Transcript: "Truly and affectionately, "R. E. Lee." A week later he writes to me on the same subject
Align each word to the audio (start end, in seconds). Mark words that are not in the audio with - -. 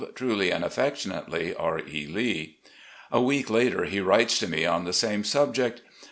"Truly 0.15 0.49
and 0.49 0.63
affectionately, 0.63 1.53
"R. 1.53 1.77
E. 1.77 2.07
Lee." 2.11 2.57
A 3.11 3.21
week 3.21 3.51
later 3.51 3.85
he 3.85 3.99
writes 3.99 4.39
to 4.39 4.47
me 4.47 4.65
on 4.65 4.83
the 4.83 4.93
same 4.93 5.23
subject 5.23 5.81